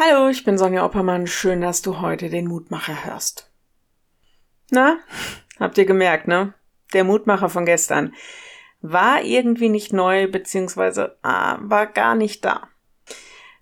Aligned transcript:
Hallo, 0.00 0.28
ich 0.28 0.44
bin 0.44 0.56
Sonja 0.58 0.84
Oppermann. 0.84 1.26
Schön, 1.26 1.60
dass 1.60 1.82
du 1.82 2.00
heute 2.00 2.30
den 2.30 2.46
Mutmacher 2.46 3.04
hörst. 3.04 3.50
Na, 4.70 4.98
habt 5.58 5.76
ihr 5.76 5.86
gemerkt, 5.86 6.28
ne? 6.28 6.54
Der 6.92 7.02
Mutmacher 7.02 7.48
von 7.48 7.66
gestern 7.66 8.14
war 8.80 9.24
irgendwie 9.24 9.68
nicht 9.68 9.92
neu, 9.92 10.30
beziehungsweise 10.30 11.18
ah, 11.22 11.58
war 11.62 11.88
gar 11.88 12.14
nicht 12.14 12.44
da. 12.44 12.68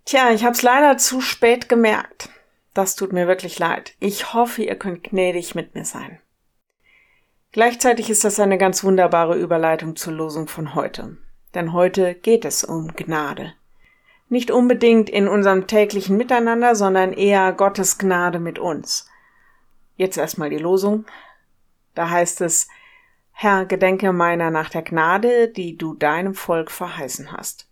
Tja, 0.04 0.30
ich 0.30 0.44
hab's 0.44 0.60
leider 0.60 0.98
zu 0.98 1.22
spät 1.22 1.70
gemerkt. 1.70 2.28
Das 2.74 2.96
tut 2.96 3.14
mir 3.14 3.26
wirklich 3.26 3.58
leid. 3.58 3.94
Ich 3.98 4.34
hoffe, 4.34 4.62
ihr 4.62 4.76
könnt 4.76 5.04
gnädig 5.04 5.54
mit 5.54 5.74
mir 5.74 5.86
sein. 5.86 6.20
Gleichzeitig 7.52 8.10
ist 8.10 8.24
das 8.24 8.38
eine 8.40 8.58
ganz 8.58 8.84
wunderbare 8.84 9.38
Überleitung 9.38 9.96
zur 9.96 10.12
Losung 10.12 10.48
von 10.48 10.74
heute. 10.74 11.16
Denn 11.54 11.72
heute 11.72 12.14
geht 12.14 12.44
es 12.44 12.62
um 12.62 12.88
Gnade. 12.94 13.54
Nicht 14.28 14.50
unbedingt 14.50 15.08
in 15.08 15.28
unserem 15.28 15.66
täglichen 15.66 16.16
Miteinander, 16.16 16.74
sondern 16.74 17.12
eher 17.12 17.52
Gottes 17.52 17.98
Gnade 17.98 18.40
mit 18.40 18.58
uns. 18.58 19.08
Jetzt 19.96 20.18
erstmal 20.18 20.50
die 20.50 20.58
Losung. 20.58 21.04
Da 21.94 22.10
heißt 22.10 22.40
es, 22.40 22.68
Herr, 23.30 23.66
gedenke 23.66 24.12
meiner 24.12 24.50
nach 24.50 24.68
der 24.68 24.82
Gnade, 24.82 25.48
die 25.48 25.76
du 25.76 25.94
deinem 25.94 26.34
Volk 26.34 26.70
verheißen 26.70 27.32
hast. 27.32 27.68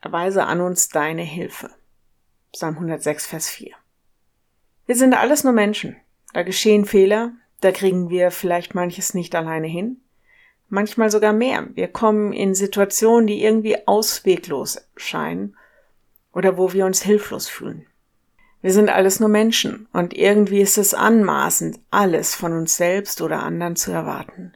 Erweise 0.00 0.44
an 0.44 0.60
uns 0.60 0.88
deine 0.88 1.22
Hilfe. 1.22 1.70
Psalm 2.52 2.74
106, 2.74 3.26
Vers 3.26 3.48
4. 3.48 3.74
Wir 4.86 4.96
sind 4.96 5.14
alles 5.14 5.44
nur 5.44 5.52
Menschen. 5.52 5.96
Da 6.32 6.42
geschehen 6.42 6.84
Fehler, 6.84 7.32
da 7.60 7.72
kriegen 7.72 8.10
wir 8.10 8.30
vielleicht 8.30 8.74
manches 8.74 9.14
nicht 9.14 9.34
alleine 9.34 9.66
hin. 9.66 10.00
Manchmal 10.68 11.10
sogar 11.10 11.32
mehr. 11.32 11.68
Wir 11.74 11.88
kommen 11.88 12.32
in 12.32 12.54
Situationen, 12.54 13.26
die 13.26 13.42
irgendwie 13.42 13.86
ausweglos 13.86 14.88
scheinen 14.96 15.56
oder 16.34 16.58
wo 16.58 16.72
wir 16.72 16.84
uns 16.84 17.02
hilflos 17.02 17.48
fühlen. 17.48 17.86
Wir 18.60 18.72
sind 18.72 18.88
alles 18.88 19.20
nur 19.20 19.28
Menschen 19.28 19.88
und 19.92 20.14
irgendwie 20.14 20.60
ist 20.60 20.78
es 20.78 20.94
anmaßend, 20.94 21.80
alles 21.90 22.34
von 22.34 22.52
uns 22.52 22.76
selbst 22.76 23.20
oder 23.20 23.42
anderen 23.42 23.76
zu 23.76 23.92
erwarten. 23.92 24.54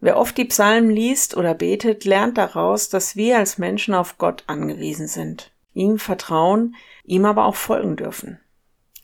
Wer 0.00 0.18
oft 0.18 0.36
die 0.36 0.44
Psalmen 0.44 0.90
liest 0.90 1.36
oder 1.36 1.54
betet, 1.54 2.04
lernt 2.04 2.36
daraus, 2.36 2.88
dass 2.88 3.16
wir 3.16 3.38
als 3.38 3.56
Menschen 3.56 3.94
auf 3.94 4.18
Gott 4.18 4.44
angewiesen 4.48 5.06
sind, 5.06 5.52
ihm 5.72 5.98
vertrauen, 5.98 6.74
ihm 7.04 7.24
aber 7.24 7.46
auch 7.46 7.54
folgen 7.54 7.96
dürfen. 7.96 8.40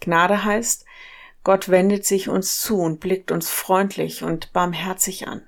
Gnade 0.01 0.45
heißt, 0.45 0.85
Gott 1.43 1.71
wendet 1.71 2.05
sich 2.05 2.29
uns 2.29 2.61
zu 2.61 2.81
und 2.81 3.01
blickt 3.01 3.33
uns 3.33 3.49
freundlich 3.49 4.23
und 4.23 4.53
barmherzig 4.53 5.27
an. 5.27 5.43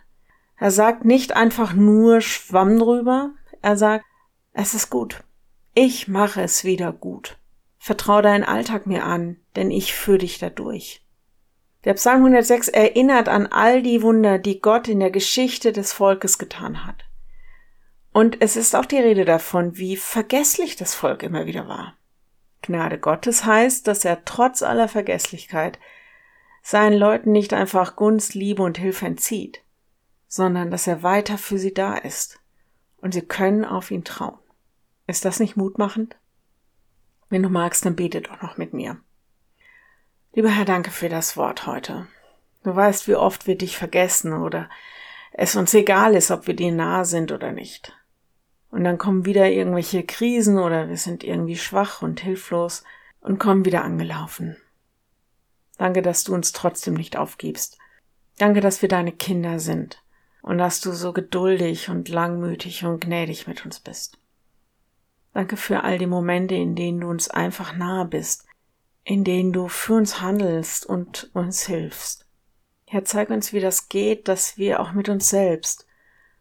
Er 0.57 0.71
sagt 0.71 1.05
nicht 1.05 1.35
einfach 1.35 1.75
nur 1.75 2.21
Schwamm 2.21 2.79
drüber, 2.79 3.33
er 3.61 3.77
sagt, 3.77 4.05
es 4.53 4.73
ist 4.73 4.89
gut. 4.89 5.23
Ich 5.75 6.07
mache 6.07 6.43
es 6.43 6.65
wieder 6.65 6.93
gut. 6.93 7.39
Vertrau 7.79 8.21
deinen 8.21 8.45
Alltag 8.45 8.87
mir 8.87 9.05
an, 9.05 9.39
denn 9.57 9.71
ich 9.71 9.95
führe 9.95 10.19
dich 10.19 10.39
dadurch. 10.39 11.03
Der 11.85 11.95
Psalm 11.95 12.19
106 12.19 12.69
erinnert 12.69 13.29
an 13.29 13.47
all 13.47 13.83
die 13.83 14.03
Wunder, 14.03 14.39
die 14.39 14.61
Gott 14.61 14.87
in 14.87 15.01
der 15.01 15.11
Geschichte 15.11 15.73
des 15.73 15.95
Volkes 15.95 16.37
getan 16.37 16.87
hat. 16.87 17.07
Und 18.13 18.43
es 18.43 18.57
ist 18.57 18.77
auch 18.77 18.85
die 18.85 18.99
Rede 18.99 19.25
davon, 19.25 19.79
wie 19.79 19.97
vergesslich 19.97 20.77
das 20.77 20.95
Volk 20.95 21.23
immer 21.23 21.47
wieder 21.47 21.67
war. 21.67 21.97
Gnade 22.61 22.99
Gottes 22.99 23.47
heißt, 23.47 23.89
dass 23.89 24.05
er 24.05 24.27
trotz 24.27 24.63
aller 24.63 24.89
Vergesslichkeit 24.89 25.79
seinen 26.63 26.99
Leuten 26.99 27.33
nicht 27.33 27.55
einfach 27.55 27.97
Gunst, 27.97 28.35
Liebe 28.35 28.63
und 28.63 28.77
Hilfe 28.77 29.07
entzieht, 29.07 29.63
sondern 30.29 30.71
dass 30.71 30.87
er 30.87 31.03
weiter 31.03 31.39
für 31.39 31.59
sie 31.59 31.73
da 31.73 31.95
ist 31.95 32.39
und 32.99 33.15
sie 33.15 33.23
können 33.23 33.65
auf 33.65 33.91
ihn 33.91 34.05
trauen. 34.05 34.39
Ist 35.13 35.27
das 35.27 35.41
nicht 35.41 35.59
mutmachend? 35.59 36.17
Wenn 37.29 37.43
du 37.43 37.51
magst, 37.51 37.85
dann 37.85 37.97
bete 37.97 38.23
doch 38.23 38.41
noch 38.41 38.57
mit 38.57 38.73
mir. 38.73 38.97
Lieber 40.33 40.49
Herr, 40.49 40.65
danke 40.65 40.91
für 40.91 41.11
das 41.11 41.37
Wort 41.37 41.67
heute. 41.67 42.07
Du 42.65 42.75
weißt, 42.75 43.09
wie 43.09 43.15
oft 43.15 43.47
wir 43.47 43.59
dich 43.59 43.77
vergessen 43.77 44.33
oder 44.33 44.71
es 45.33 45.55
uns 45.55 45.75
egal 45.75 46.15
ist, 46.15 46.31
ob 46.31 46.47
wir 46.47 46.57
dir 46.57 46.73
nahe 46.73 47.05
sind 47.05 47.31
oder 47.31 47.53
nicht. 47.53 47.95
Und 48.71 48.85
dann 48.85 48.97
kommen 48.97 49.27
wieder 49.27 49.51
irgendwelche 49.51 50.03
Krisen 50.03 50.59
oder 50.59 50.89
wir 50.89 50.97
sind 50.97 51.25
irgendwie 51.25 51.59
schwach 51.59 52.01
und 52.01 52.21
hilflos 52.21 52.83
und 53.21 53.39
kommen 53.39 53.67
wieder 53.67 53.85
angelaufen. 53.85 54.57
Danke, 55.77 56.01
dass 56.01 56.25
du 56.25 56.33
uns 56.33 56.53
trotzdem 56.53 56.95
nicht 56.95 57.19
aufgibst. 57.19 57.77
Danke, 58.39 58.63
dass 58.63 58.81
wir 58.81 58.89
deine 58.89 59.13
Kinder 59.13 59.59
sind 59.59 60.03
und 60.41 60.57
dass 60.57 60.81
du 60.81 60.93
so 60.93 61.13
geduldig 61.13 61.91
und 61.91 62.09
langmütig 62.09 62.87
und 62.87 63.05
gnädig 63.05 63.47
mit 63.47 63.67
uns 63.67 63.79
bist. 63.79 64.17
Danke 65.33 65.57
für 65.57 65.83
all 65.83 65.99
die 65.99 66.07
Momente, 66.07 66.55
in 66.55 66.75
denen 66.75 67.01
du 67.01 67.09
uns 67.09 67.29
einfach 67.29 67.75
nahe 67.75 68.05
bist, 68.05 68.47
in 69.05 69.25
denen 69.25 69.53
du 69.53 69.69
für 69.69 69.95
uns 69.95 70.21
handelst 70.21 70.87
und 70.87 71.31
uns 71.35 71.67
hilfst. 71.67 72.27
Herr, 72.87 73.05
zeig 73.05 73.31
uns, 73.31 73.53
wie 73.53 73.61
das 73.61 73.89
geht, 73.89 74.29
dass 74.29 74.59
wir 74.59 74.81
auch 74.81 74.93
mit 74.93 75.09
uns 75.09 75.31
selbst 75.31 75.87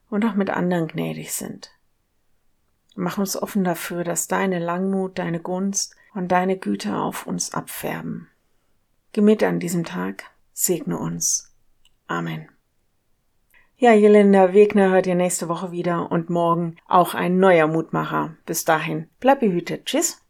und 0.10 0.26
auch 0.26 0.36
mit 0.36 0.50
anderen 0.50 0.88
gnädig 0.88 1.34
sind. 1.34 1.72
Mach 2.96 3.18
uns 3.18 3.42
offen 3.42 3.64
dafür, 3.64 4.04
dass 4.04 4.28
deine 4.28 4.60
Langmut, 4.60 5.18
deine 5.18 5.40
Gunst 5.40 5.96
und 6.14 6.28
deine 6.28 6.58
Güte 6.58 6.98
auf 6.98 7.26
uns 7.26 7.54
abfärben. 7.54 8.28
Geh 9.14 9.22
mit 9.22 9.44
an 9.44 9.60
diesem 9.60 9.86
Tag, 9.86 10.26
segne 10.54 10.98
uns. 10.98 11.56
Amen. 12.08 12.50
Ja, 13.82 13.94
Jelena 13.94 14.54
Wegner 14.54 14.92
hört 14.92 15.08
ihr 15.08 15.16
nächste 15.16 15.50
Woche 15.50 15.72
wieder 15.72 16.12
und 16.12 16.30
morgen 16.30 16.76
auch 16.88 17.16
ein 17.16 17.40
neuer 17.40 17.66
Mutmacher. 17.66 18.36
Bis 18.46 18.64
dahin, 18.64 19.08
bleib 19.20 19.40
behütet. 19.40 19.86
Tschüss. 19.86 20.22